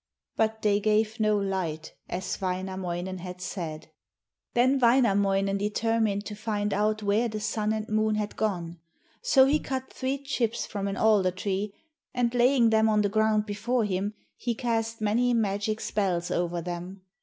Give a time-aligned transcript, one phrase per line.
[0.35, 3.91] But they gave no light, as Wainamoinen had said.
[4.55, 8.79] Then Wainamoinen determined to find out where the sun and moon had gone.
[9.21, 11.75] So he cut three chips from an alder tree,
[12.15, 17.03] and laying them on the ground before him, he cast many magic spells over them.